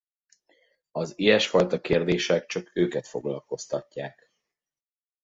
[0.91, 4.31] Az ilyesfajta kérdések csak őket foglalkoztatják.